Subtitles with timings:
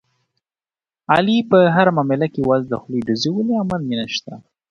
[1.13, 4.31] علي په هره معامله کې یوازې د خولې ډوزې ولي، عمل یې نشته.